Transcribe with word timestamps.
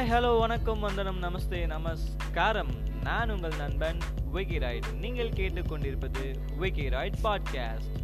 Hi 0.00 0.02
hello 0.02 0.38
வணக்கம் 0.38 0.80
வந்தனம் 0.80 1.22
நமஸ்தே 1.22 1.66
நமஸ்காரம். 1.66 2.68
நான் 3.02 3.30
உங்கள் 3.30 3.56
நண்பன் 3.56 3.98
விக்கி 4.32 4.58
ராய்ட் 4.58 4.92
நீங்கள் 4.92 5.28
கேட்டுக்கொண்டிருப்பது 5.28 6.56
விக்கி 6.58 6.88
ராய்ட் 6.88 7.12
பாட்காஸ்ட் 7.22 7.98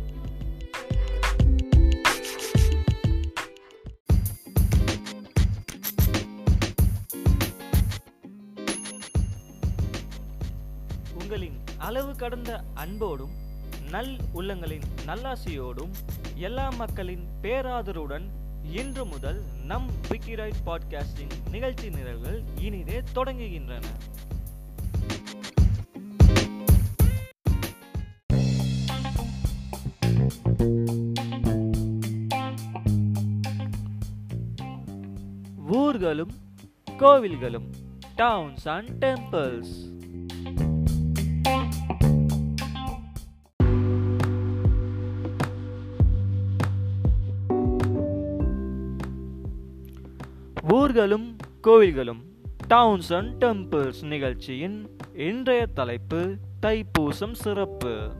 உங்களின் 11.18 11.60
அளவு 11.78 12.16
கடந்த 12.16 12.64
அன்போடும் 12.74 13.30
நல் 13.90 14.16
உள்ளங்களின் 14.34 14.82
நல்லாசியோடும் 15.06 15.92
எல்லா 16.34 16.70
மக்களின் 16.70 17.26
பேராதரவுடன் 17.42 18.28
இன்று 18.70 19.04
முதல் 19.04 19.42
நம் 19.64 19.90
விக்கிரைட் 20.08 20.52
பாட்காஸ்டின் 20.66 21.50
நிகழ்ச்சி 21.50 21.88
நிரல்கள் 21.88 22.42
இனிதே 22.60 23.02
தொடங்குகின்றன. 23.14 23.82
ஊர்களும் 35.66 36.30
கோவில்களும் 36.86 37.70
டவுன்ஸ் 38.16 38.68
அண்ட் 38.68 39.04
டெம்பிள்ஸ் 39.04 39.95
ஊர்களும் 50.96 51.36
கோவில்களும் 51.62 52.20
டவுன்ஸ் 52.66 53.12
அண்ட் 53.12 53.44
டெம்பிள்ஸ் 53.44 54.04
நிகழ்ச்சியின் 54.04 54.98
இன்றைய 55.16 55.66
தலைப்பு 55.66 56.36
தைப்பூசம் 56.66 57.32
சிறப்பு. 57.32 58.10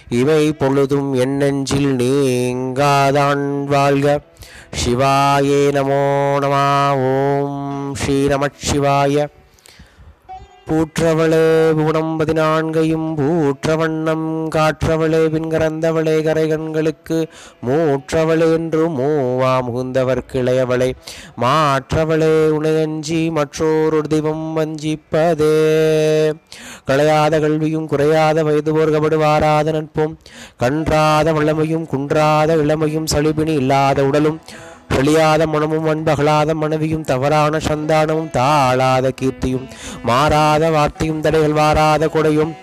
இவை 0.09 0.53
பொழுதும் 0.53 1.15
என் 1.15 1.37
நெஞ்சில் 1.37 1.97
நீங்காதான் 1.97 3.65
வாழ்க. 3.65 4.21
சிவாயே 4.85 5.73
நமோ 5.73 6.39
நமா 6.39 6.97
ஓம் 7.11 7.95
ஸ்ரீ 7.95 8.27
நமச்சிவாய 8.27 9.29
பூற்றவளே 10.71 11.73
புவனம் 11.73 12.21
நான்கையும் 12.35 13.15
பூற்ற 13.15 13.77
வண்ணம் 13.77 14.49
காற்றவளே 14.49 15.21
பின்கறந்தவளே 15.29 16.15
கரைகண்களுக்கு 16.23 17.27
மூற்றவளே 17.67 18.53
என்று 18.53 18.89
மூவா 18.89 19.53
முகுந்தவர் 19.69 20.23
கிளையவளே. 20.33 20.95
மாற்றவளே 21.41 22.33
உணையஞ்சி 22.49 23.31
மற்றொரு 23.31 24.03
தெய்வம் 24.03 24.57
வஞ்சிப்பதே. 24.57 25.53
களையாத 26.87 27.41
கல்வியும் 27.41 27.89
குறையாத 27.89 28.43
வயது 28.43 28.75
போர்கப்படுவாராத 28.77 29.73
நட்பும் 29.73 30.19
கன்றாத 30.63 31.33
வளமையும் 31.33 31.87
குன்றாத 31.87 32.57
இளமையும் 32.57 33.07
சளிபினி 33.15 33.55
இல்லாத 33.55 34.05
உடலும் 34.05 34.41
வெளியாத 34.91 35.43
மனமும் 35.47 35.89
அன்பகலாத 35.89 36.51
மனைவியும் 36.55 37.05
தவறான 37.05 37.59
சந்தானமும் 37.67 38.31
தாழாத 38.31 39.11
கீர்த்தியும் 39.21 39.67
மாறாத 40.03 40.71
வார்த்தையும் 40.71 41.21
தடைகள் 41.21 41.53
வாராத 41.53 42.09
கொடையும் 42.09 42.55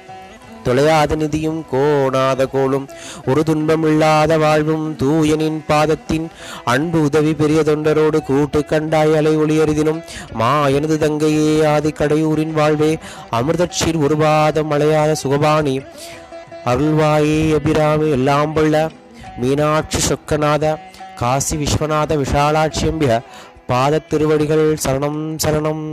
தொலையாத 0.65 1.15
நிதியும் 1.15 1.59
கோணாத 1.71 2.41
கோளும் 2.45 2.85
ஒரு 3.25 3.41
துன்பம் 3.43 3.83
இல்லாத 3.83 4.37
வாழ்வும் 4.37 4.85
தூயனின் 4.95 5.59
பாதத்தின் 5.67 6.27
அன்பு 6.63 6.99
உதவி 7.01 7.33
பெரிய 7.33 7.61
தொண்டரோடு 7.61 8.19
கூட்டு 8.23 8.61
கண்டாய் 8.65 9.15
அலை 9.15 9.33
ஒளியறிதினும் 9.37 10.01
மா 10.33 10.53
எனது 10.69 10.97
தங்கையே 10.97 11.51
ஆதி 11.65 11.91
கடையூரின் 11.91 12.55
வாழ்வே 12.55 12.91
அமிர்தட்சீர் 13.31 13.99
ஒரு 13.99 14.17
பாதம் 14.17 14.71
மலையாத 14.71 15.13
சுகபாணி 15.15 15.75
அருள்வாயே 16.65 17.39
அபிராமி 17.55 18.09
எல்லாம் 18.11 18.53
மீனாட்சி 19.39 19.99
சொக்கநாத 20.01 20.65
காசி 21.20 21.56
விஸ்வநாத 21.56 22.18
விஷாலாட்சியம்பிய 22.18 23.12
பாத 23.70 24.04
திருவடிகள் 24.10 24.66
சரணம் 24.84 25.22
சரணம் 25.44 25.86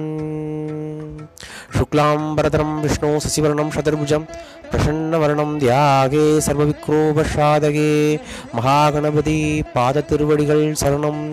शुक्लाम्बरधरं 1.78 2.70
विष्णु 2.82 3.10
शशिवर्णं 3.20 3.70
शतर्भुजं 3.72 4.24
प्रसन्नवर्णं 4.70 5.50
ध्यागे 5.60 6.26
सर्वविक्रोपसाधगे 6.46 7.92
மகாகணபதி 8.56 9.38
பாத 9.74 10.04
திருவடிகள் 10.10 10.64
சரணம் 10.82 11.24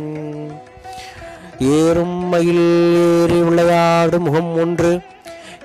ஏறும் 1.73 2.19
மயில் 2.31 2.65
ஏறி 3.03 3.39
விளையாடும் 3.41 4.27
முகம் 4.27 4.51
ஒன்று 4.57 4.93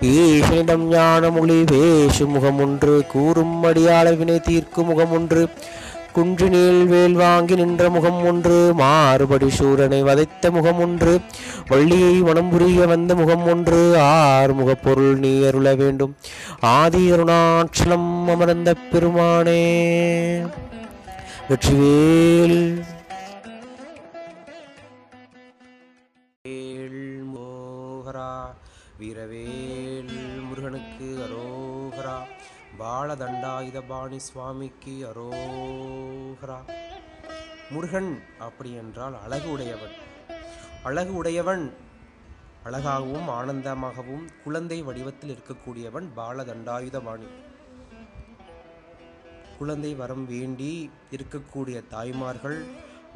ஈசனிடம் 0.09 0.85
ஞான 0.89 1.29
மொழி 1.29 1.57
பேசும் 1.72 2.33
முகம் 2.35 2.59
ஒன்று 2.66 2.95
கூறும் 3.13 3.55
அடியாள 3.69 4.09
வினை 4.19 4.38
தீர்க்கும் 4.47 4.89
முகம் 4.91 5.13
ஒன்று 5.17 5.44
குன்றினில் 6.14 6.84
வேல் 6.86 7.12
வாங்கி 7.12 7.54
நின்ற 7.54 7.90
முகம் 7.90 8.24
ஒன்று 8.24 8.74
மாறுபடி 8.74 9.48
சூரனை 9.58 10.02
வதைத்த 10.02 10.50
முகம் 10.50 10.78
ஒன்று 10.78 11.20
வள்ளியை 11.68 12.12
மனம் 12.12 12.50
புரிய 12.50 12.86
வந்த 12.86 13.14
முகம் 13.14 13.46
ஒன்று 13.46 13.96
ஆறுமுகப் 13.96 14.82
பொருள் 14.82 15.18
நீ 15.18 15.42
அருள 15.42 15.74
வேண்டும். 15.74 16.16
ஆதி 16.60 17.12
அருணாச்சலம் 17.12 18.10
அமர்ந்த 18.28 18.74
பெருமானே 18.92 19.62
வெற்றிவேல் 21.48 22.60
பாலதண்டாயுதபாணி 33.02 34.16
சுவாமிக்கு 34.16 34.92
அரோஹரா 35.08 36.58
முருகன் 37.70 38.22
அப்படி 38.38 38.72
என்றால் 38.72 39.16
அழகு 39.22 39.50
உடையவன். 39.50 39.94
அழகு 40.82 41.14
உடையவன் 41.14 41.64
அழகாகவும் 42.64 43.28
ஆனந்தமாகவும் 43.28 44.24
குழந்தை 44.44 44.82
வடிவத்தில் 44.82 45.32
இருக்கக்கூடியவன் 45.34 46.06
பாலதண்டாயுதபாணி. 46.16 47.28
குழந்தை 49.58 49.94
வரம் 49.94 50.26
வேண்டி 50.26 50.91
இருக்கக்கூடிய 51.10 51.82
தாய்மார்கள் 51.88 52.66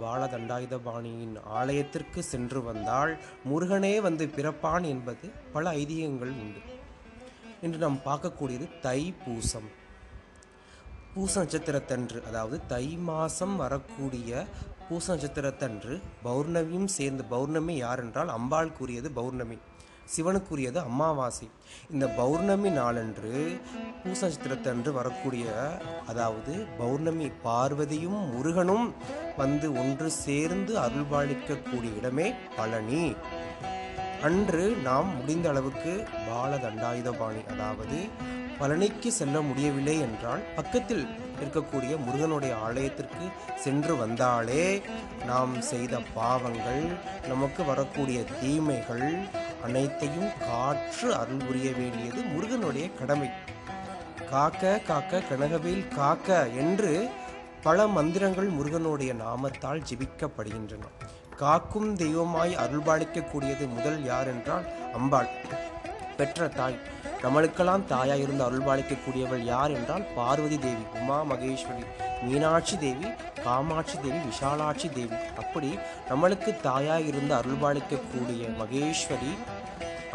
பாலதண்டாயுதபாணியின் 0.01 1.37
ஆலயத்திற்கு 1.61 2.23
சென்று 2.23 2.63
வந்தால் 2.63 3.19
முருகனே 3.51 4.01
வந்து 4.01 4.27
பிறப்பான் 4.27 4.87
என்பது 4.87 5.31
பல 5.53 5.71
ஐதீகங்கள் 5.71 6.35
உண்டு. 6.45 6.63
இன்று 7.65 7.79
நாம் 7.85 7.99
பார்க்கக்கூடியது 8.07 8.67
தை 8.87 9.01
பூசம். 9.25 9.69
பூச 11.15 11.33
நட்சத்திரத்தன்று 11.43 12.19
அதாவது 12.29 12.57
தை 12.73 12.87
மாதம் 13.09 13.55
வரக்கூடிய 13.63 14.45
பூச 14.89 15.07
நட்சத்திரத்தன்று 15.15 15.95
பௌர்ணமியும் 16.27 16.91
சேர்ந்து 16.97 17.25
பௌர்ணமி 17.33 17.75
யார் 17.85 18.03
என்றால் 18.05 18.31
அம்பாள் 18.37 18.77
கூறியது 18.79 19.11
பௌர்ணமி 19.19 19.59
சிவனுக்குரியது 20.15 20.79
அமாவாசை. 20.89 21.47
இந்த 21.93 22.07
பௌர்ணமி 22.19 22.71
நாளன்று 22.77 23.33
பூச 24.03 24.19
நட்சத்திரத்தன்று 24.27 24.91
வரக்கூடிய 24.99 25.47
அதாவது 26.13 26.53
பௌர்ணமி 26.81 27.29
பார்வதியும் 27.47 28.21
முருகனும் 28.35 28.87
வந்து 29.41 29.69
ஒன்று 29.83 30.11
சேர்ந்து 30.25 30.75
அருள்பாலிக்கக்கூடிய 30.85 31.93
இடமே 32.01 32.29
பழனி. 32.59 33.05
அன்று 34.23 34.77
நாம் 34.83 35.17
முடிந்த 35.17 35.49
அளவுக்கு 35.49 36.05
பால 36.29 36.57
தண்டாயுதபாணி 36.57 37.47
அதாவது 37.49 37.99
பழனிக்கு 38.61 39.09
செல்ல 39.09 39.41
முடியவில்லை 39.41 40.01
என்றால் 40.01 40.41
பக்கத்தில் 40.57 41.09
இருக்கக்கூடிய 41.45 42.05
முருகனுடைய 42.05 42.57
ஆலயத்திற்கு 42.57 43.25
சென்று 43.57 43.97
வந்தாலே 43.97 44.83
நாம் 45.27 45.61
செய்த 45.61 46.01
பாவங்கள் 46.15 46.87
நமக்கு 47.29 47.65
வரக்கூடிய 47.65 48.25
தீமைகள் 48.41 49.19
அனைத்தையும் 49.65 50.31
காற்று 50.39 51.15
அருள் 51.15 51.45
புரிய 51.47 51.73
வேண்டியது 51.73 52.23
முருகனுடைய 52.23 52.95
கடமை. 52.95 53.31
காக்க 54.31 54.79
காக்க 54.79 55.23
கனகவேல் 55.31 55.89
காக்க 55.89 56.49
என்று 56.49 57.09
பல 57.63 57.87
மந்திரங்கள் 57.87 58.49
முருகனுடைய 58.49 59.15
நாமத்தால் 59.15 59.85
ஜிபிக்கப்படுகின்றன. 59.91 60.85
காக்கும் 61.37 61.97
தெய்வமாய் 61.97 62.57
அருள்பாலிக்கக்கூடியது 62.57 63.65
முதல் 63.69 64.05
யார் 64.05 64.29
என்றால் 64.29 64.67
அம்பாள் 64.93 65.31
பெற்ற 66.17 66.49
தாய். 66.49 66.77
நம்மளுக்கெல்லாம் 67.23 67.85
தாயாய் 67.87 68.21
இருந்து 68.21 68.45
அருள்பாலிக்கக்கூடியவள் 68.45 69.45
யார் 69.45 69.71
என்றால் 69.71 70.05
பார்வதி 70.17 70.59
தேவி 70.59 70.85
உமா 71.01 71.19
மகேஸ்வரி 71.23 71.85
மீனாட்சி 72.23 72.79
தேவி 72.79 73.09
காமாட்சி 73.45 73.97
தேவி 73.99 74.21
விஷாலாட்சி 74.29 74.89
தேவி. 74.93 75.17
அப்படி 75.37 75.71
நம்மளுக்கு 76.11 76.61
தாயாய் 76.61 77.07
இருந்து 77.07 77.35
அருள்பாலிக்கக்கூடிய 77.35 78.49
மகேஸ்வரி 78.59 79.33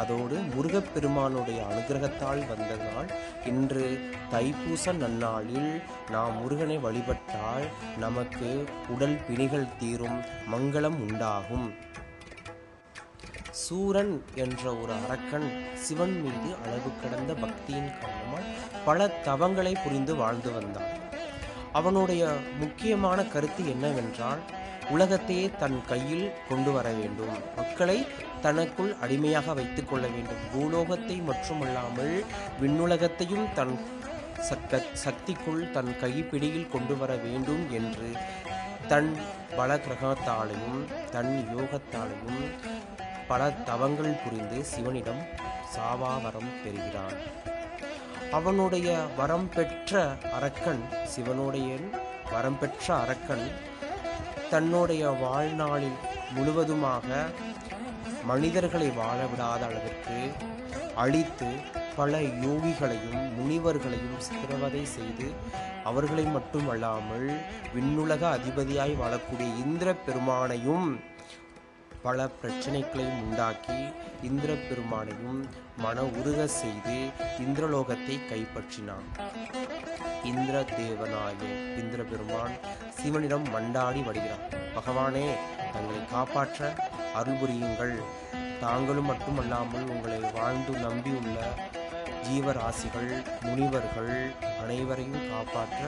அதோடு 0.02 0.38
முருகப்பெருமானுடைய 0.54 1.60
அனுகிரகத்தால் 1.70 2.42
வந்த 2.52 2.72
நாள். 2.84 3.10
இன்று 3.52 3.86
தைப்பூச 4.34 4.94
நன்னாளில் 5.02 5.72
நாம் 6.16 6.36
முருகனை 6.42 6.78
வழிபட்டால் 6.86 7.66
நமக்கு 8.04 8.50
உடல் 8.96 9.18
பிணிகள் 9.28 9.74
தீரும் 9.80 10.20
மங்களம் 10.54 11.00
உண்டாகும். 11.08 11.68
சூரன் 13.64 14.14
என்ற 14.44 14.64
ஒரு 14.82 14.94
அரக்கன் 15.04 15.50
சிவன் 15.86 16.16
மீது 16.24 16.50
அளவு 16.64 16.90
கடந்த 17.02 17.32
பக்தியின் 17.44 17.92
காரணமாக 18.00 18.44
பல 18.86 19.08
தவங்களை 19.28 19.74
புரிந்து 19.84 20.16
வாழ்ந்து 20.22 20.52
வந்தான். 20.58 20.92
அவனுடைய 21.80 22.24
முக்கியமான 22.62 23.20
கருத்து 23.34 23.64
என்னவென்றால் 23.74 24.42
உலகத்தையே 24.90 25.52
தன் 25.60 25.86
கையில் 25.88 26.32
கொண்டு 26.50 26.72
வர 26.72 26.90
வேண்டும். 26.90 27.36
மக்களை 27.56 28.08
தனக்குள் 28.42 28.96
அடிமையாக 29.02 29.54
வைத்துக் 29.54 29.90
கொள்ள 29.90 30.08
வேண்டும். 30.08 30.44
பூலோகத்தை 30.54 31.22
மட்டுமல்லாமல் 31.22 32.24
விண்ணுலகத்தையும் 32.62 33.54
தன் 33.54 33.80
சக்க 34.50 34.82
சக்திக்குள் 35.06 35.72
தன் 35.72 35.96
கைப்பிடியில் 36.02 36.70
கொண்டு 36.70 36.98
வர 36.98 37.16
வேண்டும் 37.16 37.72
என்று 37.72 38.12
தன் 38.88 39.18
பல 39.56 39.76
கிரகத்தாலையும் 39.76 41.10
தன் 41.12 41.56
யோகத்தாலையும் 41.56 42.44
பல 43.28 43.50
தவங்கள் 43.52 44.20
புரிந்து 44.24 44.64
சிவனிடம் 44.64 45.22
சாவாவரம் 45.76 46.52
பெறுகிறான். 46.64 47.18
அவனுடைய 48.32 48.96
வரம் 49.18 49.50
பெற்ற 49.50 50.18
அரக்கன் 50.32 50.84
சிவனுடைய 51.04 51.78
வரம் 52.32 52.60
பெற்ற 52.60 52.96
அரக்கன் 52.96 53.52
தன்னுடைய 54.52 55.04
வாழ்நாளில் 55.24 56.00
முழுவதுமாக 56.36 57.08
மனிதர்களை 58.24 58.90
வாழ 58.92 59.20
விடாத 59.26 59.62
அளவிற்கு 59.68 60.18
அழித்து 60.96 61.50
பல 61.96 62.20
யோகிகளையும் 62.44 63.24
முனிவர்களையும் 63.38 64.20
சித்திரவதை 64.28 64.84
செய்து 64.98 65.28
அவர்களை 65.84 66.26
மட்டுமல்லாமல் 66.36 67.30
விண்ணுலக 67.74 68.24
அதிபதியாய் 68.38 69.00
வாழக்கூடிய 69.02 69.50
இந்திர 69.64 69.90
பெருமானையும் 70.06 70.88
பல 72.04 72.28
பிரச்சனைகளையும் 72.42 73.20
உண்டாக்கி 73.24 73.80
இந்திர 74.30 74.52
பெருமானையும் 74.68 75.42
மன 75.78 76.04
உருக 76.20 76.40
செய்து 76.62 76.96
இந்திரலோகத்தை 77.44 78.16
கைப்பற்றினான். 78.32 79.08
இந்திர 80.32 80.56
தேவனாய 80.78 81.40
இந்திர 81.82 82.02
பெருமான் 82.04 82.56
சிவனிடம் 83.02 83.46
மண்டாடி 83.54 84.02
வருகிறார். 84.08 84.44
பகவானே 84.76 85.28
தங்களை 85.74 86.02
காப்பாற்ற 86.12 86.74
அருள் 87.14 87.40
புரியுங்கள். 87.42 87.96
தாங்களும் 88.64 89.06
மட்டுமல்லாமல் 89.06 89.86
உங்களை 89.94 90.20
வாழ்ந்து 90.34 90.74
நம்பியுள்ள 90.74 91.38
ஜீவராசிகள் 92.26 93.10
முனிவர்கள் 93.42 94.12
அனைவரையும் 94.64 95.30
காப்பாற்ற 95.30 95.80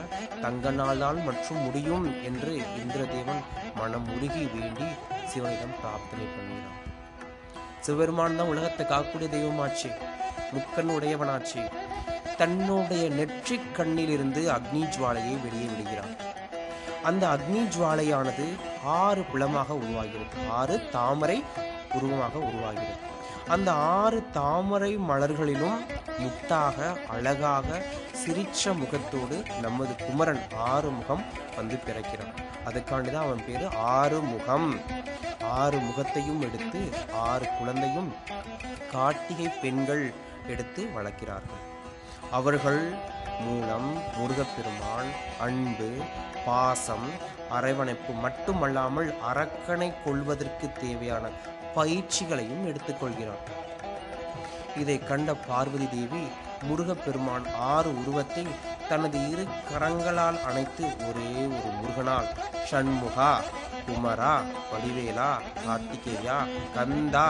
தங்கனால்தான் 0.42 1.20
மற்றும் 1.24 1.60
முடியும் 1.62 2.06
என்று 2.22 2.52
இந்திரதேவன் 2.80 3.42
மனம் 3.74 4.08
உருகி 4.16 4.44
வேண்டி 4.54 4.88
சிவனிடம் 5.26 5.76
பிரார்த்தனை 5.80 6.26
பண்ணினான் 6.34 6.80
சிவபெருமான் 7.80 8.36
தான் 8.36 8.46
உலகத்தை 8.46 8.86
காக்கக்கூடிய 8.86 9.30
தெய்வமாச்சு 9.36 9.90
முக்கன் 10.54 10.92
உடையவனாச்சு. 10.96 11.62
தன்னுடைய 12.36 13.08
நெற்றிக் 13.08 13.72
கண்ணிலிருந்து 13.76 14.42
அக்னி 14.56 14.82
ஜுவாலையை 14.94 15.34
வெளியே 15.42 15.68
விடுகிறான் 15.70 16.14
அந்த 17.04 17.24
அக்னி 17.28 17.60
ஜுவாலையானது 17.74 18.46
ஆறு 18.84 19.22
புலமாக 19.22 19.74
உருவாகிறது. 19.74 20.48
ஆறு 20.50 20.76
தாமரை 20.90 21.44
உருவமாக 21.94 22.38
உருவாகிறது. 22.38 23.12
அந்த 23.48 23.72
ஆறு 23.72 24.18
தாமரை 24.32 24.98
மலர்களிலும் 24.98 25.78
முத்தாக 26.18 26.76
அழகாக 27.08 27.82
சிரிச்ச 28.22 28.62
முகத்தோடு 28.78 29.42
நமது 29.62 29.94
குமரன் 30.06 30.42
ஆறு 30.56 30.90
முகம் 30.90 31.24
வந்து 31.56 31.78
பிறக்கிறான். 31.86 32.34
அதுக்காண்டி 32.66 33.10
தான் 33.10 33.26
அவன் 33.26 33.44
பேரு 33.46 33.68
ஆறு 33.96 34.20
முகம். 34.20 34.80
ஆறு 35.62 35.78
முகத்தையும் 35.78 36.40
எடுத்து 36.40 36.82
ஆறு 37.30 37.48
குழந்தையும் 37.58 38.10
கார்த்திகை 38.92 39.48
பெண்கள் 39.62 40.04
எடுத்து 40.46 40.82
வளர்க்கிறார்கள். 40.96 41.60
அவர்கள் 42.30 42.82
மூலம் 43.40 43.88
முருகப்பெருமான் 44.16 45.10
அன்பு 45.40 45.88
பாசம் 46.46 47.08
அரவணைப்பு 47.52 48.12
மட்டுமல்லாமல் 48.22 49.10
அரக்கனை 49.24 49.90
கொள்வதற்கு 50.04 50.66
தேவையான 50.80 51.24
பயிற்சிகளையும் 51.76 52.64
எடுத்துக்கொள்கிறான் 52.66 53.44
இதை 54.80 54.96
கண்ட 55.02 55.30
பார்வதி 55.42 55.88
தேவி 55.88 56.22
முருகப்பெருமான் 56.62 57.46
ஆறு 57.66 57.90
உருவத்தை 58.00 58.44
தனது 58.88 59.18
இரு 59.30 59.44
கரங்களால் 59.68 60.38
அணைத்து 60.42 60.84
ஒரே 61.06 61.30
ஒரு 61.48 61.70
முருகனால் 61.76 62.28
ஷண்முகா 62.70 63.32
குமரா 63.86 64.34
வடிவேலா 64.70 65.30
கார்த்திகேயா 65.58 66.38
கந்தா 66.74 67.28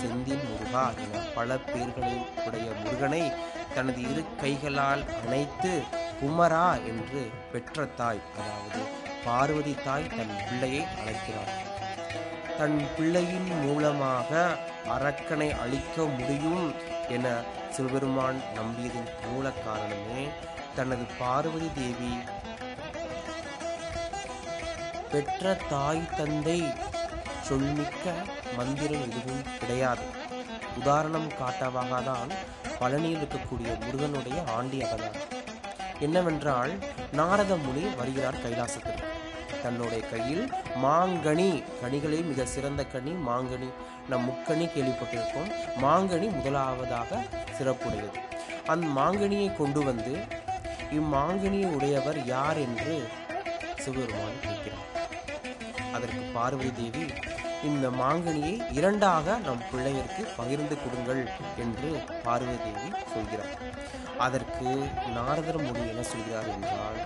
செந்தில் 0.00 0.44
முருகா 0.44 0.84
என 0.96 1.22
பல 1.34 1.56
பேர்களை 1.66 2.14
உடைய 2.46 2.68
முருகனை 2.78 3.22
தனது 3.74 4.00
இரு 4.02 4.24
கைகளால் 4.40 5.04
அணைத்து 5.18 5.72
குமரா 6.20 6.66
என்று 6.86 7.22
பெற்ற 7.52 7.86
தாய் 7.96 8.22
அதாவது 8.36 8.80
பார்வதி 9.24 9.74
தாய் 9.84 10.08
தன் 10.08 10.34
பிள்ளையை 10.42 10.82
அழைக்கிறார். 10.98 11.52
தன் 12.58 12.78
பிள்ளையின் 12.96 13.50
மூலமாக 13.62 14.30
அரக்கனை 14.88 15.48
அழிக்க 15.58 16.04
முடியும் 16.12 16.66
என 17.08 17.26
சிவபெருமான் 17.70 18.40
நம்பியதின் 18.54 19.10
மூல 19.24 19.50
காரணமே 19.64 20.24
தனது 20.74 21.04
பார்வதி 21.18 21.70
தேவி 21.74 22.12
பெற்ற 25.12 25.54
தாய் 25.68 26.10
தந்தை 26.16 26.60
சொல்மிக்க 27.48 28.14
மந்திரம் 28.56 29.04
எதுவும் 29.08 29.44
கிடையாது. 29.60 30.04
உதாரணம் 30.80 31.28
காட்டவாக 31.40 32.02
தான் 32.10 32.30
பழனியில் 32.80 33.20
இருக்கக்கூடிய 33.20 33.70
முருகனுடைய 33.84 34.38
ஆண்டி 34.56 34.78
அவதாரம் 34.82 35.28
என்னவென்றால் 36.06 36.72
நாரத 37.18 37.56
முனி 37.64 37.82
வருகிறார் 37.98 38.42
கைலாசத்திற்கு 38.44 39.08
தன்னுடைய 39.62 40.02
கையில் 40.12 40.44
மாங்கனி 40.84 41.50
கனிகளே 41.80 42.20
மிக 42.30 42.46
சிறந்த 42.54 42.82
கனி 42.94 43.12
மாங்கனி. 43.28 43.68
நம் 44.10 44.24
முக்கனி 44.28 44.66
கேள்விப்பட்டிருக்கோம் 44.74 45.50
மாங்கனி 45.84 46.28
முதலாவதாக 46.36 47.20
சிறப்புடையது. 47.58 48.18
அந்த 48.72 48.86
மாங்கனியை 48.98 49.48
கொண்டு 49.56 49.82
வந்து 49.90 50.14
இம்மாங்கனியை 50.98 51.68
உடையவர் 51.76 52.18
யார் 52.26 52.58
என்று 52.66 52.96
சிவபெருமான் 53.82 54.42
கேட்கிறார். 54.46 54.88
அதற்கு 55.96 56.22
பார்வதி 56.36 56.72
தேவி 56.80 57.04
இந்த 57.68 57.86
மாங்கனியை 58.00 58.54
இரண்டாக 58.78 59.34
நம் 59.46 59.66
பிள்ளையருக்கு 59.70 60.22
பகிர்ந்து 60.38 60.76
கொடுங்கள் 60.82 61.22
என்று 61.64 61.90
பார்வதி 62.24 62.56
தேவி 62.66 62.88
சொல்கிறார். 63.12 63.52
அதற்கு 64.24 64.70
நாரதர் 65.16 65.60
முடி 65.66 65.82
என்ன 65.92 66.02
சொல்கிறார் 66.12 66.48
என்றால் 66.54 66.98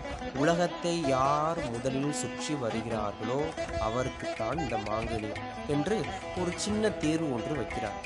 உலகத்தை 0.43 0.95
யார் 1.15 1.61
முதலில் 1.75 2.19
சுற்றி 2.23 2.55
வருகிறார்களோ 2.63 3.41
அவருக்குத்தான் 3.89 4.59
இந்த 4.65 4.79
மாங்கனி 4.89 5.33
என்று 5.77 5.99
ஒரு 6.41 6.53
சின்ன 6.65 6.91
தேர்வு 7.05 7.29
ஒன்று 7.37 7.55
வைக்கிறார். 7.61 8.01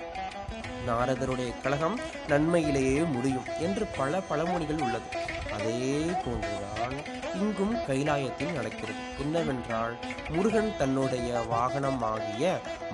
நாரதருடைய 0.89 1.51
கழகம் 1.63 1.97
நன்மையிலேயே 2.33 3.01
முடியும் 3.15 3.49
என்று 3.67 3.87
பல 4.01 4.21
பழமொழிகள் 4.29 4.85
உள்ளது. 4.87 5.09
அதே 5.57 5.81
போன்றுதான் 6.25 6.97
இங்கும் 7.35 7.75
கைலாயத்தில் 7.89 8.53
நடக்கிறது. 8.53 8.99
என்னவென்றால் 9.21 9.95
முருகன் 10.29 10.77
தன்னுடைய 10.79 11.41
வாகனமாகிய 11.51 12.45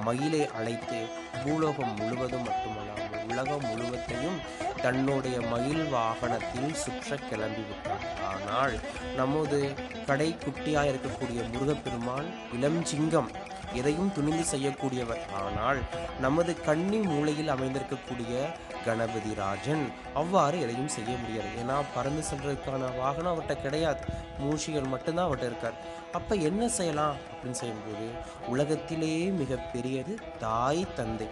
மயிலை 0.05 0.49
அழைத்து 0.49 0.99
பூலோகம் 1.45 1.95
முழுவதும் 1.95 2.43
மட்டுமல்லாமல் 2.43 3.27
உலகம் 3.31 3.65
முழுவதையும் 3.65 4.39
தன்னுடைய 4.83 5.41
மயில் 5.41 5.85
வாகனத்தில் 5.89 6.75
சுற்ற 6.75 7.17
கிளம்பிவிட்டார் 7.17 8.05
ஆனால் 8.25 8.75
நமது 9.17 9.75
கடை 10.07 10.37
குட்டியாக 10.45 10.91
இருக்கக்கூடிய 10.93 11.41
முருகப்பெருமான் 11.53 12.29
இளஞ்சிங்கம் 12.61 13.31
எதையும் 13.81 14.13
துணிந்து 14.17 14.45
செய்யக்கூடியவர். 14.53 15.23
ஆனால் 15.41 15.81
நமது 16.25 16.53
கன்னி 16.69 16.99
மூலையில் 17.09 17.53
அமைந்திருக்கக்கூடிய 17.55 18.33
கணபதி 18.87 19.33
ராஜன் 19.43 19.85
அவ்வாறு 20.21 20.57
எதையும் 20.65 20.93
செய்ய 20.97 21.13
முடியாது. 21.23 21.51
ஏன்னா 21.63 21.77
பறந்து 21.95 22.23
செல்றதுக்கான 22.31 22.91
வாகனம் 23.01 23.33
அவர்கிட்ட 23.33 23.57
கிடையாது. 23.65 24.03
மூஷிகள் 24.43 24.93
மட்டும்தான் 24.95 25.27
அவர்கிட்ட 25.29 25.51
இருக்கார். 25.53 25.79
அப்போ 26.19 26.35
என்ன 26.49 26.69
செய்யலாம் 26.79 27.17
அப்படின்னு 27.31 27.61
செய்யும்போது 27.63 28.07
உலகத்திலேயே 28.53 29.25
மிக 29.41 29.57
பெரியது 29.75 30.15
தாய் 30.47 30.85
தந்தை. 31.01 31.29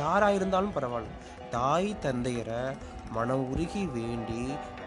யாராக 0.00 0.38
இருந்தாலும் 0.38 0.76
பரவாயில்ல. 0.76 1.12
தாய் 1.56 1.90
தந்தையரை 2.06 2.62
மனம் 3.16 3.44
உருகி 3.52 3.82
வேண்டி 3.96 4.42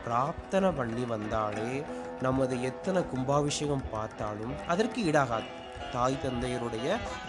பிரார்த்தனை 0.06 0.70
பண்ணி 0.80 1.04
வந்தாலே 1.14 1.72
நமது 2.26 2.56
எத்தனை 2.70 3.02
கும்பாபிஷேகம் 3.12 3.88
பார்த்தாலும் 3.92 4.54
அதற்கு 4.72 5.00
ஈடாகாது. 5.10 5.48
தாய் 5.92 6.18
தந்தையருடைய 6.24 6.88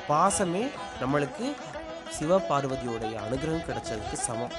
பாசமே 0.09 0.63
நம்மளுக்கு 1.01 1.47
சிவபார்வதியோடைய 2.17 3.15
அனுகிரகம் 3.25 3.67
கிடைச்சதுக்கு 3.69 4.17
சமம். 4.27 4.55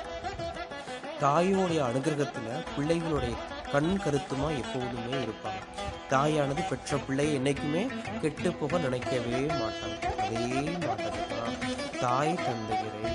தாயோடைய 1.22 1.79
அனுகிரகத்தில் 1.89 2.63
பிள்ளைகளுடைய 2.75 3.36
கண் 3.72 4.00
கருத்துமா 4.03 4.48
எப்போதுமே 4.62 5.17
இருப்பாங்க. 5.25 5.62
தாயானது 6.10 6.62
பெற்ற 6.62 6.98
பிள்ளையை 6.98 7.34
என்னைக்குமே 7.39 7.84
கெட்டு 8.22 8.51
போக 8.51 8.77
நினைக்கவே 8.77 9.41
மாட்டாங்க. 9.60 10.00
அதே 10.24 10.62
மாதிரி 10.88 11.22
தான் 11.31 11.58
தாய் 12.00 12.34
தந்தையரை 12.46 13.13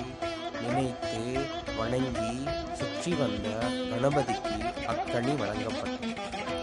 நினைத்து 0.63 1.25
வணங்கி 1.79 2.33
சுற்றி 2.73 3.15
வந்த 3.15 3.49
கணபதிக்கு 3.91 4.55
அக்கணி 4.93 5.35
வழங்கப்பட்டது. 5.43 6.13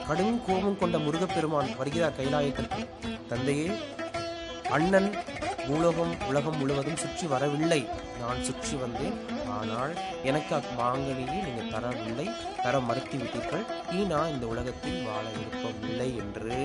கடும் 0.07 0.39
கோபம் 0.45 0.79
கொண்ட 0.79 0.97
முருகப்பெருமான் 0.97 1.75
வருகிறார் 1.77 2.17
கைலாயத்திற்கு. 2.19 2.81
தந்தையே 3.27 3.67
அண்ணன் 4.69 5.11
பூலோகம் 5.67 6.13
உலகம் 6.29 6.57
முழுவதும் 6.57 6.95
சுற்றி 6.95 7.27
வரவில்லை. 7.27 7.87
நான் 8.21 8.43
சுற்றி 8.43 8.75
வந்தேன். 8.75 9.15
ஆனால் 9.49 9.93
எனக்கு 10.23 10.55
அம்மாங்கனியை 10.55 11.37
நீங்கள் 11.45 11.71
தரவில்லை. 11.73 12.27
தர 12.63 12.79
மறுத்து 12.79 13.17
விட்டீர்கள் 13.17 13.63
இனி 13.91 14.03
நான் 14.03 14.31
இந்த 14.31 14.45
உலகத்தில் 14.45 15.05
வாழ 15.05 15.23
விருப்பமில்லை 15.37 16.15
என்று 16.15 16.57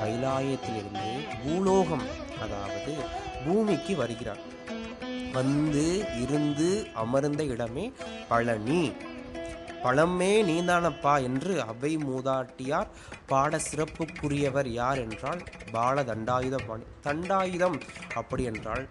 கைலாயத்திலிருந்து 0.00 1.12
பூலோகம் 1.44 2.06
அதாவது 2.42 2.94
பூமிக்கு 3.44 3.96
வருகிறார் 3.96 4.42
வந்து 5.32 6.04
இருந்து 6.22 6.86
அமர்ந்த 6.92 7.42
இடமே 7.44 7.92
பழனி. 8.28 8.92
பழமே 9.82 10.32
நீதானப்பா 10.50 11.14
என்று 11.22 11.52
அவை 11.62 11.92
மூதாட்டியார் 12.06 12.90
பாட 13.26 13.60
சிறப்புக்குரியவர் 13.68 14.68
யார் 14.72 14.98
என்றால் 14.98 15.42
பால 15.72 16.02
தண்டாயுதபாணி 16.02 16.86
தண்டாயுதம் 17.06 17.78
அப்படி 18.14 18.44
என்றால் 18.44 18.84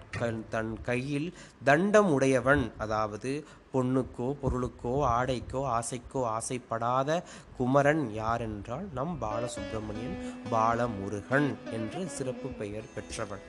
தன் 0.50 0.74
கையில் 0.82 1.30
தண்டம் 1.64 2.12
உடையவன் 2.12 2.64
அதாவது 2.78 3.32
பொண்ணுக்கோ 3.74 4.28
பொருளுக்கோ 4.42 4.94
ஆடைக்கோ 5.16 5.62
ஆசைக்கோ 5.78 6.22
ஆசைப்படாத 6.38 7.10
குமரன் 7.58 8.04
யார் 8.14 8.42
என்றால் 8.42 8.88
நம் 8.94 9.14
பாலசுப்பிரமணியன் 9.22 10.18
பாலமுருகன் 10.52 11.50
என்று 11.72 12.02
சிறப்பு 12.10 12.50
பெயர் 12.62 12.88
பெற்றவன். 12.96 13.44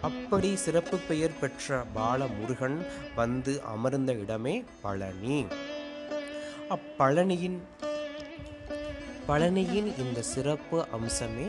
அப்படி 0.00 0.50
சிறப்பு 0.56 0.96
பெயர் 1.08 1.38
பெற்ற 1.40 1.84
பாலமுருகன் 1.96 2.78
வந்து 3.14 3.54
அமர்ந்த 3.74 4.12
இடமே 4.12 4.54
பழனி. 4.82 5.38
அப்பழனியின் 6.72 7.56
பழனியின் 9.28 9.88
இந்த 10.02 10.22
சிறப்பு 10.22 10.86
அம்சமே 10.96 11.46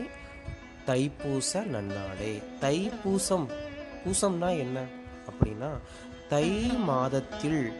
தைப்பூச 0.86 1.60
நன்னாடே. 1.74 2.32
தைப்பூசம் 2.60 3.46
பூசம்னா 4.02 4.58
என்ன 4.58 4.84
அப்படின்னா 5.28 5.70
தை 6.28 6.50
மாதத்தில் 6.88 7.72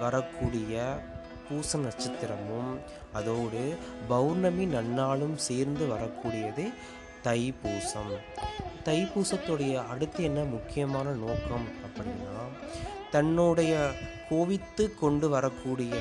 வரக்கூடிய 0.00 0.98
பூச 1.48 1.78
நட்சத்திரமும் 1.78 2.72
அதோடு 3.12 3.76
பௌர்ணமி 4.08 4.66
நன்னாளும் 4.66 5.36
சேர்ந்து 5.48 5.86
வரக்கூடியது 5.86 6.66
தைப்பூசம். 7.24 8.12
தைப்பூசத்துடைய 8.84 9.86
அடுத்து 9.88 10.24
என்ன 10.24 10.42
முக்கியமான 10.56 11.08
நோக்கம் 11.24 11.68
அப்படின்னா 11.86 12.36
தன்னுடைய 13.10 13.90
கோவித்து 14.30 14.84
கொண்டு 14.98 15.28
வரக்கூடிய 15.28 15.94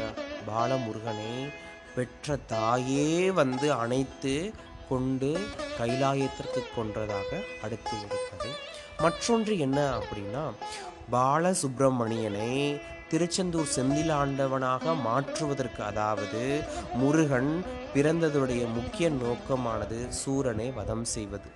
பாலமுருகனை 0.47 1.49
பெற்ற 1.95 2.37
தாயே 2.37 3.29
வந்து 3.31 3.73
அணைத்து 3.73 4.53
கொண்டு 4.89 5.37
கைலாயத்திற்கு 5.79 6.61
கொன்றதாக 6.75 7.41
அடுத்து 7.63 7.97
ஒரு 8.03 8.49
மற்றொன்று 9.01 9.57
என்ன 9.57 9.99
அப்படின்னா 9.99 10.51
பாலசுப்பிரமணியனை 11.11 12.79
திருச்செந்தூர் 13.09 13.67
செந்திலாண்டவனாக 13.75 15.01
மாற்றுவதற்கு 15.03 15.83
அதாவது 15.83 16.61
முருகன் 16.93 17.65
பிறந்ததுடைய 17.93 18.67
முக்கிய 18.67 19.09
நோக்கமானது 19.09 20.07
சூரனை 20.25 20.73
வதம் 20.73 21.03
செய்வது. 21.03 21.49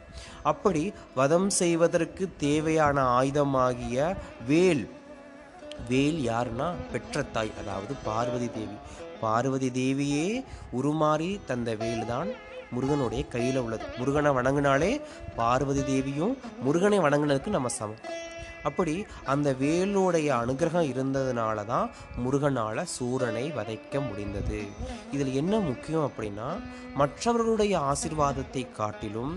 அப்படி 0.44 0.94
வதம் 1.16 1.50
செய்வதற்கு 1.50 2.30
தேவையான 2.38 3.22
ஆயுதமாகிய 3.22 4.16
வேல் 4.48 4.90
வேல் 5.92 6.20
யாருன்னா 6.30 6.68
பெற்ற 6.92 7.24
தாய் 7.36 7.54
அதாவது 7.62 7.94
பார்வதி 8.08 8.50
தேவி. 8.58 8.78
பார்வதி 9.24 9.70
தேவியே 9.80 10.26
உருமாறி 10.80 11.30
தந்த 11.52 11.72
வேல் 11.84 12.06
தான் 12.06 12.32
முருகனுடைய 12.76 13.24
கையில் 13.34 13.62
உள்ளது. 13.64 13.86
முருகனை 14.00 14.32
வணங்கினாலே 14.38 14.92
பார்வதி 15.40 15.84
தேவியும் 15.92 16.36
முருகனை 16.68 17.00
வணங்கினதுக்கு 17.06 17.58
நம்ம 17.58 17.72
சமம். 17.80 18.04
அப்படி 18.68 18.94
அந்த 19.32 19.50
வேலுடைய 19.62 20.28
அனுகிரகம் 20.42 20.90
இருந்ததுனால 20.92 21.66
தான் 21.72 21.88
முருகனால் 22.24 22.82
சூரனை 22.96 23.44
வதைக்க 23.58 24.02
முடிந்தது. 24.10 24.60
இதில் 25.16 25.34
என்ன 25.42 25.60
முக்கியம் 25.70 26.06
அப்படின்னா 26.08 26.48
மற்றவர்களுடைய 27.02 27.74
ஆசிர்வாதத்தை 27.92 28.64
காட்டிலும் 28.80 29.34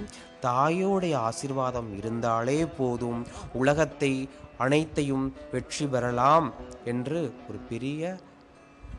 தாயோடைய 0.47 1.15
ஆசிர்வாதம் 1.29 1.91
இருந்தாலே 2.01 2.59
போதும். 2.79 3.21
உலகத்தை 3.61 4.13
அனைத்தையும் 4.59 5.37
வெற்றி 5.53 5.87
பெறலாம் 5.87 6.55
என்று 6.85 7.35
ஒரு 7.49 7.59
பெரிய 7.59 8.17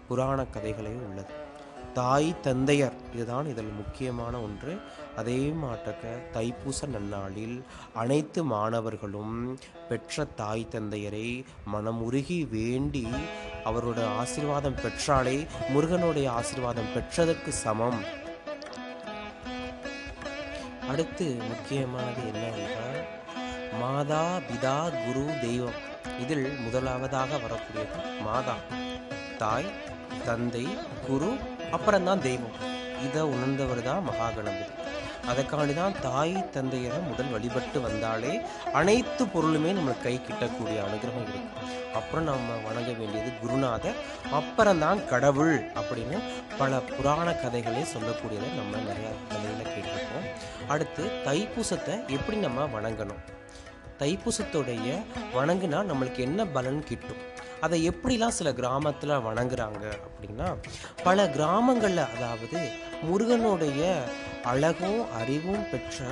புராண 0.08 0.42
கதைகளே 0.42 0.96
உள்ளது. 1.08 1.46
தாய் 1.94 2.40
தந்தையர் 2.42 2.94
இதுதான் 3.14 3.48
இதில் 3.48 3.72
முக்கியமான 3.72 4.40
ஒன்று. 4.40 4.78
அதே 5.16 5.54
மாட்டக்க 5.64 6.04
தைப்பூச 6.34 6.88
நன்னாளில் 6.88 7.64
அனைத்து 7.94 8.44
மாணவர்களும் 8.44 9.60
பெற்ற 9.90 10.26
தாய் 10.26 10.68
தந்தையரை 10.72 11.44
மனமுருகி 11.74 12.50
வேண்டி 12.50 13.08
அவரோட 13.66 14.00
ஆசிர்வாதம் 14.22 14.80
பெற்றாலே 14.84 15.48
முருகனுடைய 15.70 16.32
ஆசிர்வாதம் 16.32 16.94
பெற்றதற்கு 16.94 17.54
சமம். 17.54 18.04
அடுத்து 20.90 21.38
முக்கியமானது 21.48 22.22
என்ன 22.34 22.46
என்றால் 22.46 23.17
மாதா 23.82 24.22
பிதா 24.48 24.76
குரு 25.04 25.24
தெய்வம். 25.44 25.78
இதில் 26.24 26.46
முதலாவதாக 26.66 27.38
வரக்கூடியது 27.44 27.98
மாதா. 28.26 28.56
தாய் 29.42 29.70
தந்தை 30.28 30.64
குரு 31.08 31.30
அப்புறம்தான் 31.76 32.24
தெய்வம். 32.28 32.56
இதை 33.08 33.24
உணர்ந்தவர் 33.34 33.82
தான் 33.90 34.06
மகாகணபதி. 34.10 34.66
அதற்காண்டி 35.32 35.74
தான் 35.80 35.96
தாய் 36.06 36.36
தந்தையரை 36.56 37.00
முதல் 37.08 37.32
வழிபட்டு 37.36 37.78
வந்தாலே 37.86 38.34
அனைத்து 38.80 39.24
பொருளுமே 39.34 39.72
நம்மளுக்கு 39.78 40.06
கை 40.06 40.16
கிட்டக்கூடிய 40.28 40.78
அனுகிரகம் 40.88 41.30
இருக்கும். 41.32 41.56
அப்புறம் 42.00 42.28
நம்ம 42.32 42.58
வணங்க 42.68 42.92
வேண்டியது 43.00 43.32
குருநாதர் 43.42 44.02
அப்புறம்தான் 44.40 45.02
கடவுள் 45.14 45.56
அப்படின்னு 45.80 46.20
பல 46.62 46.80
புராண 46.96 47.30
கதைகளே 47.44 47.84
சொல்லக்கூடியதை 47.94 48.52
நம்ம 48.60 48.84
நிறைய 48.90 49.10
கதைகளை 49.32 49.66
கேட்டிருக்கோம் 49.74 50.30
அடுத்து 50.76 51.04
தைப்பூசத்தை 51.28 51.96
எப்படி 52.18 52.40
நம்ம 52.46 52.68
வணங்கணும்? 52.78 53.24
தைப்பூசத்துடைய 54.00 54.88
வணங்குனா 55.36 55.80
நம்மளுக்கு 55.90 56.18
என்ன 56.18 56.46
பலன் 56.46 56.84
கிட்டும்? 56.84 57.22
அதை 57.62 57.90
எப்படிலாம் 57.90 58.36
சில 58.40 58.54
கிராமத்தில் 58.54 59.24
வணங்குறாங்க 59.28 59.84
அப்படின்னா 60.08 60.48
பல 61.04 61.30
கிராமங்களில் 61.30 62.04
அதாவது 62.16 62.60
முருகனுடைய 63.04 63.82
அழகும் 64.44 65.12
அறிவும் 65.12 65.70
பெற்ற 65.72 66.04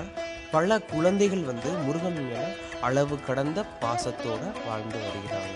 பல 0.52 0.80
குழந்தைகள் 0.80 1.44
வந்து 1.44 1.70
முருகன் 1.86 2.20
மேல 2.20 2.44
அளவு 2.82 3.16
கடந்த 3.28 3.60
பாசத்தோடு 3.82 4.48
வாழ்ந்து 4.68 4.98
வருகிறாங்க. 4.98 5.56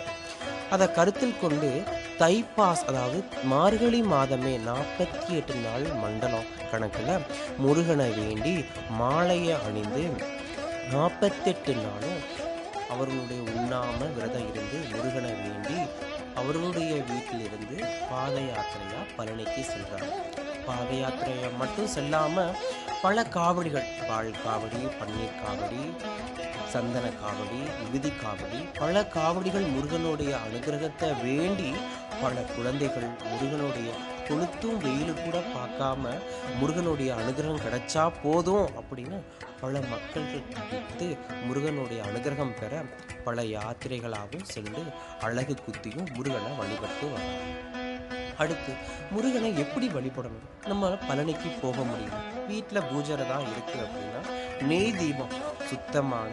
அதை 0.70 0.92
கருத்தில் 0.92 1.40
கொண்டு 1.42 1.70
தைப்பாஸ் 2.20 2.84
அதாவது 2.88 3.20
மார்கழி 3.44 4.02
மாதமே 4.02 4.54
நாற்பத்தி 4.68 5.30
எட்டு 5.30 5.56
நாள் 5.56 5.86
மண்டலம் 5.94 6.50
கணக்கில் 6.72 7.26
முருகனை 7.58 8.10
வேண்டி 8.20 8.54
மாலையை 8.90 9.56
அணிந்து 9.68 10.04
நாற்பத்தெட்டு 10.92 11.74
நாளும் 11.78 12.22
அவர்களுடைய 12.90 13.42
உண்ணாம 13.52 14.06
விரதம் 14.16 14.48
இருந்து 14.50 14.78
முருகனை 14.92 15.34
வேண்டி 15.42 15.78
அவர்களுடைய 16.36 16.92
வீட்டிலிருந்து 17.10 17.78
பாத 18.12 18.36
யாத்திரையாக 18.44 19.06
பழனிக்கு 19.18 19.64
சென்றார் 19.66 20.08
பாத 20.68 20.90
யாத்திரையை 20.96 21.50
மட்டும் 21.60 21.92
செல்லாமல் 21.96 22.56
பல 23.04 23.24
காவடிகள் 23.36 23.92
பால் 24.08 24.32
காவடி 24.40 24.82
பன்னீர் 24.96 25.40
காவடி 25.42 25.84
சந்தன 26.74 27.08
காவடி 27.22 27.62
விகுதி 27.82 28.12
காவடி 28.18 28.60
பல 28.80 29.04
காவடிகள் 29.14 29.68
முருகனுடைய 29.70 30.32
அனுகிரகத்தை 30.46 31.10
வேண்டி 31.24 31.70
பல 32.22 32.36
குழந்தைகள் 32.52 33.10
முருகனுடைய 33.26 33.90
கொளுத்தும் 34.30 34.80
வெயிலு 34.86 35.14
கூட 35.26 35.38
பார்க்காம 35.56 36.12
முருகனுடைய 36.60 37.10
அனுகிரகம் 37.22 37.64
கிடைச்சா 37.66 38.04
போதும் 38.24 38.68
அப்படின்னு 38.80 39.18
பல 39.62 39.80
மக்கள்கள் 39.92 40.52
தவித்து 40.56 41.08
முருகனுடைய 41.48 42.00
அனுகிரகம் 42.10 42.56
பெற 42.60 42.84
பல 43.26 43.44
யாத்திரைகளாகவும் 43.56 44.50
சென்று 44.54 44.84
அழகு 45.28 45.56
குத்தியும் 45.66 46.10
முருகனை 46.18 46.52
வழிபட்டு 46.60 47.08
வராங்க. 47.14 47.48
அடுத்து 48.44 48.74
முருகனை 49.14 49.50
எப்படி 49.64 49.88
வழிபடணும்? 49.88 50.46
நம்ம 50.72 50.92
பழனிக்கு 51.08 51.50
போக 51.64 51.78
முடியும்? 51.90 52.20
வீட்டில் 52.52 52.88
பூஜரை 52.90 53.26
தான் 53.32 53.48
இருக்குது 53.52 53.84
அப்படின்னா 53.86 54.22
நெய் 54.70 54.96
தீபம். 55.00 55.34
சுத்தமான 55.70 56.32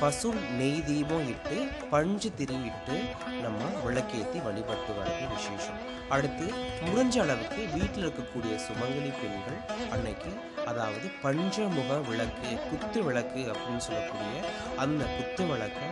பசு 0.00 0.28
நெய் 0.58 0.82
தீபம் 0.84 1.28
இட்டு 1.28 1.58
பஞ்சு 1.90 2.28
திரிவிட்டு 2.38 2.96
நம்ம 3.44 3.60
விளக்கேற்றி 3.84 4.38
வழிபட்டு 4.46 4.92
வரது 4.98 5.24
விசேஷம். 5.32 5.80
அடுத்து 6.08 6.46
முடிஞ்ச 6.86 7.14
அளவுக்கு 7.20 7.62
வீட்டில் 7.74 8.04
இருக்கக்கூடிய 8.04 8.52
சுமங்கலி 8.66 9.12
பெண்கள் 9.20 9.58
அன்னைக்கு 9.94 10.32
அதாவது 10.66 11.06
பஞ்சமுக 11.22 11.98
விளக்கு 12.08 12.50
குத்து 12.70 13.00
விளக்கு 13.02 13.42
அப்படின்னு 13.52 13.84
சொல்லக்கூடிய 13.86 14.36
அந்த 14.76 15.02
குத்து 15.16 15.44
விளக்கை 15.46 15.88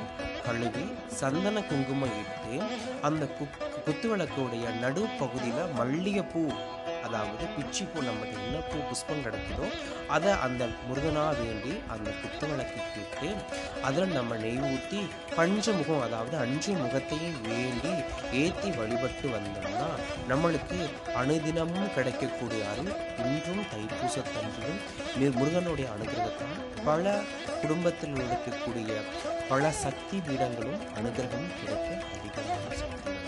கழுவி 0.47 0.87
சந்தன 1.21 1.57
குங்குமம் 1.71 2.17
இட்டு 2.23 2.57
அந்த 3.01 3.25
குத்து 3.85 4.09
விளக்குடைய 4.13 4.67
நடுப்பகுதியில் 4.81 5.75
மல்லிகைப்பூ 5.75 6.45
அதாவது 7.15 7.45
பிச்சிப்பூ 7.55 7.99
நமக்கு 8.01 8.37
என்ன 8.39 8.61
பூ 8.69 8.79
புஷ்பம் 8.87 9.21
கிடைக்குதோ 9.23 9.67
அதை 10.09 10.33
அந்த 10.43 10.63
முருகனாக 10.87 11.35
வேண்டி 11.41 11.73
அந்த 11.89 12.09
குத்து 12.21 12.47
விளக்கு 12.47 13.29
அதில் 13.85 14.15
நம்ம 14.15 14.37
நெய் 14.37 14.59
ஊற்றி 14.69 15.01
பஞ்சமுகம் 15.37 16.03
அதாவது 16.03 16.37
அஞ்சு 16.37 16.73
முகத்தையும் 16.73 17.39
வேண்டி 17.49 17.93
ஏற்றி 18.41 18.71
வழிபட்டு 18.71 19.29
வந்தோம்னா 19.29 19.89
நம்மளுக்கு 20.29 20.79
அனுதினமும் 21.15 21.93
கிடைக்கக்கூடிய 21.95 22.63
அருள் 22.69 22.93
இன்றும் 23.25 23.65
தைப்பூசத்தன்றும் 23.71 24.81
முருகனுடைய 25.37 25.89
அனுகிரகத்தால் 25.95 26.59
பல 26.85 27.15
குடும்பத்தில் 27.61 28.19
இருக்கக்கூடிய 28.21 28.99
பல 29.49 29.71
சக்தி 29.81 30.19
பீடங்களும் 30.21 30.83
அனுகிரகமும் 30.97 31.57
கிடைக்க 31.61 31.91
அதிகமான 32.15 32.67
சக்தி 32.83 33.24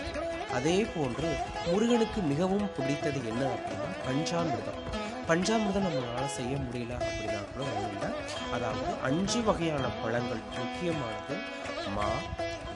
அதே 0.53 0.85
போன்று 0.95 1.29
முருகனுக்கு 1.67 2.21
மிகவும் 2.21 2.69
பிடித்தது 2.77 3.19
என்ன 3.27 3.43
அப்படின்னா 3.53 3.89
பஞ்சாமிர்தம். 4.07 4.81
பஞ்சாமிர்தம் 5.27 5.85
நம்மளால 5.87 6.25
செய்ய 6.27 6.55
முடியல 6.57 6.93
அப்படின்னா 6.99 7.39
கூட 7.53 7.63
ஒன்றும் 7.67 7.93
இல்லை 7.93 8.09
அதாவது 8.51 8.91
அஞ்சு 9.01 9.41
வகையான 9.41 9.87
பழங்கள் 10.03 10.43
முக்கியமானது 10.57 11.35
மா 11.89 12.09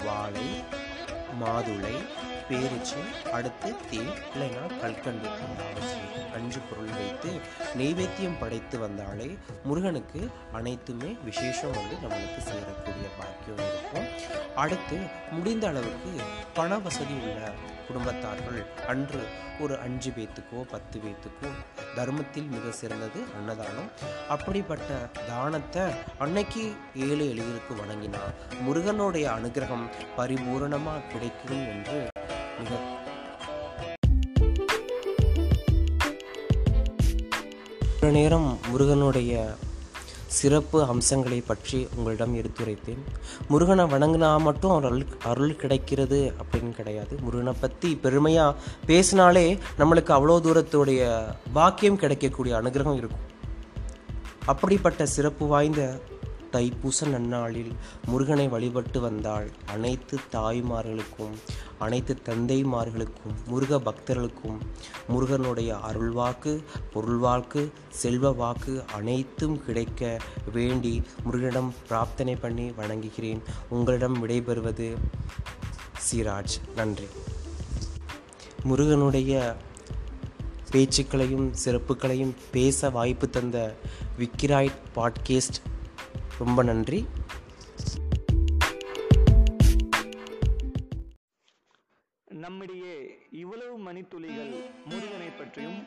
வாழை 0.04 0.48
மாதுளை 1.40 1.96
பேரிச்சு 2.52 3.00
அடுத்து 3.38 3.70
தேன் 3.92 4.14
இல்லைன்னா 4.34 4.64
கல்கண்டு 4.82 5.30
இந்த 5.48 5.64
அஞ்சு 6.38 6.60
பொருள் 6.68 6.94
வைத்து 6.98 7.32
நெய்வேத்தியம் 7.80 8.40
படைத்து 8.40 8.76
வந்தாலே 8.80 9.28
முருகனுக்கு 9.64 10.22
அனைத்துமே 10.58 11.10
விசேஷம் 11.28 11.76
வந்து 11.80 11.96
நம்மளுக்கு 12.04 12.42
சேரக்கூடிய 12.50 13.08
பாக்கியம் 13.20 13.62
இருக்கும். 13.68 14.08
அடுத்து 14.64 14.98
முடிந்த 15.36 15.66
அளவுக்கு 15.72 16.12
பண 16.54 16.80
வசதி 16.86 17.16
உள்ள 17.26 17.52
குடும்பத்தார்கள். 17.88 18.60
அன்று 18.92 19.22
ஒரு 19.64 19.76
அஞ்சு 19.86 20.10
பேத்துக்கோ 20.18 20.60
பத்து 20.74 20.98
பேத்துக்கோ 21.04 21.50
தர்மத்தில் 21.96 22.50
மிக 22.56 22.72
சிறந்தது 22.82 23.20
அன்னதானம். 23.38 23.90
அப்படிப்பட்ட 24.36 24.92
தானத்தை 25.30 25.86
அன்னைக்கு 26.26 26.64
ஏழு 27.10 27.26
எளியருக்கு 27.34 27.76
வணங்கினா 27.82 28.24
முருகனுடைய 28.68 29.28
அனுகிரகம் 29.38 29.86
பரிபூரணமாக 30.18 31.08
கிடைக்கும் 31.12 31.66
என்று 31.74 32.00
ஒரு 38.00 38.12
நேரம் 38.18 38.48
முருகனுடைய 38.70 39.34
சிறப்பு 40.38 40.80
அம்சங்களை 40.92 41.40
பற்றி 41.42 41.80
உங்களிடம் 41.96 42.36
எடுத்துரைத்தேன். 42.40 43.02
முருகனை 43.52 43.86
வணங்கினா 43.94 44.30
மட்டும் 44.48 44.74
அருள் 44.78 45.06
அருள் 45.32 45.56
கிடைக்கிறது 45.56 46.20
அப்படின்னு 46.42 46.72
கிடையாது. 46.80 47.16
முருகனை 47.22 47.54
பற்றி 47.64 47.90
பெருமையாக 48.06 48.56
பேசினாலே 48.86 49.46
நம்மளுக்கு 49.80 50.14
அவ்வளோ 50.18 50.38
தூரத்துடைய 50.46 51.02
பாக்கியம் 51.58 52.02
கிடைக்கக்கூடிய 52.04 52.56
அனுகிரகம் 52.62 53.00
இருக்கும். 53.02 53.26
அப்படிப்பட்ட 54.46 55.06
சிறப்பு 55.16 55.46
வாய்ந்த 55.48 55.82
தைப்பூச 56.52 57.08
நன்னாளில் 57.08 57.72
முருகனை 58.06 58.48
வழிபட்டு 58.48 59.00
வந்தால் 59.00 59.52
அனைத்து 59.66 60.20
தாய்மார்களுக்கும் 60.32 61.36
அனைத்து 61.80 62.18
தந்தைமார்களுக்கும் 62.26 63.36
முருக 63.46 63.80
பக்தர்களுக்கும். 63.80 64.58
முருகனுடைய 65.08 65.76
அருள்வாக்கு 65.76 66.64
பொருள்வாக்கு 66.94 67.72
செல்வ 67.90 68.32
வாக்கு 68.32 68.84
அனைத்தும் 68.94 69.66
கிடைக்க 69.66 70.18
வேண்டி 70.54 71.02
முருகனிடம் 71.26 71.72
பிரார்த்தனை 71.88 72.36
பண்ணி 72.36 72.72
வணங்குகிறேன். 72.72 73.42
உங்களிடம் 73.70 74.28
விடைபெறுவது 74.28 74.96
சிராஜ். 76.12 76.58
நன்றி. 76.76 77.08
முருகனுடைய 78.64 79.56
பேச்சுக்களையும் 80.72 81.54
சிறப்புகளையும் 81.66 82.34
பேச 82.52 82.90
வாய்ப்பு 82.90 83.30
தந்த 83.30 83.76
விக்கிராய்ட் 84.20 84.78
பாட்கேஸ்ட் 84.96 85.60
ரொம்ப 86.42 86.60
நன்றி. 86.64 87.00
நம்மிடையே 92.28 92.96
இவ்வளவு 93.32 93.76
மணித்துளிகள் 93.80 94.52
முருகனை 94.86 95.28
பற்றியும் 95.32 95.80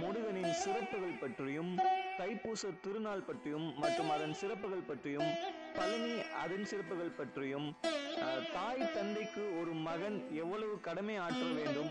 முருகனின் 0.00 0.54
சிறப்புகள் 0.60 1.18
பற்றியும் 1.20 1.70
தைப்பூச 2.18 2.70
திருநாள் 2.82 3.26
பற்றியும் 3.26 3.66
மற்றும் 3.78 4.10
அதன் 4.10 4.34
சிறப்புகள் 4.34 4.86
பற்றியும் 4.86 5.30
பழனி 5.74 6.14
அதன் 6.42 6.64
சிறப்புகள் 6.64 7.16
பற்றியும் 7.16 7.68
தாய் 8.52 8.92
தந்தைக்கு 8.94 9.44
ஒரு 9.60 9.74
மகன் 9.80 10.18
எவ்வளவு 10.36 10.74
கடமை 10.80 11.16
ஆற்ற 11.18 11.44
வேண்டும் 11.58 11.90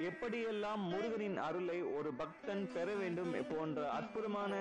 எப்படியெல்லாம் 0.00 0.82
முருகனின் 0.84 1.38
அருளை 1.38 1.78
ஒரு 1.96 2.12
பக்தன் 2.14 2.64
பெற 2.72 2.88
வேண்டும் 2.94 3.34
போன்ற 3.50 3.80
அற்புதமான 3.90 4.52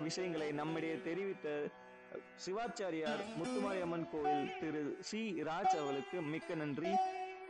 விஷயங்களை 0.00 0.48
நம்மிடையே 0.52 0.96
தெரிவித்த 1.02 1.48
சிவாச்சாரியார் 2.46 3.22
முத்துமாரியம்மன் 3.38 4.08
கோவில் 4.10 4.58
திரு 4.60 4.96
சி. 5.00 5.42
ராஜ் 5.42 5.74
அவர்களுக்கு 5.74 6.22
மிக்க 6.22 6.54
நன்றி. 6.54 6.92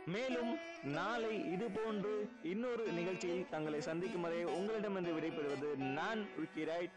மேலும் 0.05 0.57
நாளை 0.83 1.51
இது 1.51 1.71
போன்று 1.71 2.29
இன்னொரு 2.43 2.87
நிகழ்ச்சியில் 2.87 3.49
தங்களை 3.49 3.81
சந்திக்கும் 3.81 4.21
வரை 4.21 4.43
உங்களிடமிருந்து 4.43 5.13
விடைபெறுவது 5.13 5.75
நான் 5.75 6.25
Vicky 6.37 6.63
right 6.63 6.91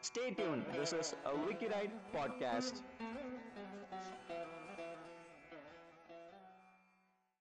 stay 0.00 0.34
tuned 0.34 0.64
this 0.72 0.98
is 0.98 1.14
Vicky 1.46 1.68
right 1.68 1.90
podcast 2.12 2.78